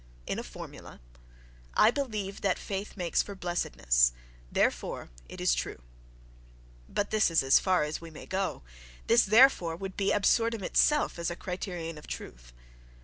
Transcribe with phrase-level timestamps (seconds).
[0.25, 0.99] In a formula:
[1.75, 5.83] "I believe that faith makes for blessedness—therefore, it is true."...
[6.89, 8.63] But this is as far as we may go.
[9.05, 12.51] This "therefore" would be absurdum itself as a criterion of truth.